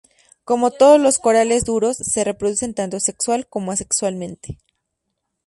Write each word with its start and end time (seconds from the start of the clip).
Como 0.45 0.71
todos 0.71 0.99
los 0.99 1.19
corales 1.19 1.63
duros, 1.63 1.95
se 1.97 2.23
reproducen 2.23 2.73
tanto 2.73 2.99
sexual 2.99 3.45
como 3.47 3.71
asexualmente. 3.71 4.57